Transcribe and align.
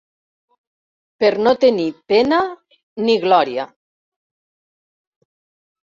Per 1.23 1.29
no 1.49 1.53
tenir 1.65 1.85
pena 2.13 2.41
ni 3.05 3.21
gloria 3.29 3.71